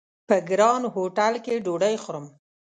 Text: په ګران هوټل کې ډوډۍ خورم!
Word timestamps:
په 0.27 0.35
ګران 0.49 0.81
هوټل 0.93 1.33
کې 1.45 1.55
ډوډۍ 1.65 1.95
خورم! 2.03 2.25